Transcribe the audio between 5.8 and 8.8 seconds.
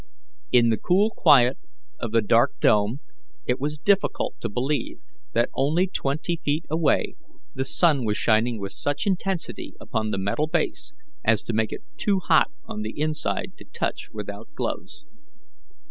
twenty feet away the sun was shining with